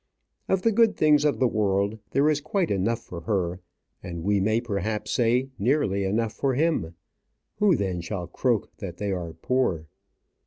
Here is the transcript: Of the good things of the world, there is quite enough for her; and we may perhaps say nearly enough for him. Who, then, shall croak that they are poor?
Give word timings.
Of 0.49 0.63
the 0.63 0.71
good 0.71 0.97
things 0.97 1.23
of 1.25 1.37
the 1.37 1.47
world, 1.47 1.99
there 2.09 2.27
is 2.27 2.41
quite 2.41 2.71
enough 2.71 3.01
for 3.03 3.21
her; 3.21 3.61
and 4.01 4.23
we 4.23 4.39
may 4.39 4.59
perhaps 4.59 5.11
say 5.11 5.49
nearly 5.59 6.05
enough 6.05 6.33
for 6.33 6.55
him. 6.55 6.95
Who, 7.59 7.75
then, 7.75 8.01
shall 8.01 8.25
croak 8.25 8.75
that 8.77 8.97
they 8.97 9.11
are 9.11 9.31
poor? 9.33 9.85